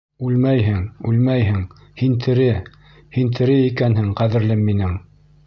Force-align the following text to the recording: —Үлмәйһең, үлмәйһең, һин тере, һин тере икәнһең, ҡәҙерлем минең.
—Үлмәйһең, 0.27 0.79
үлмәйһең, 1.11 1.59
һин 2.03 2.15
тере, 2.23 2.47
һин 3.19 3.31
тере 3.41 3.61
икәнһең, 3.69 4.11
ҡәҙерлем 4.23 4.67
минең. 4.73 4.99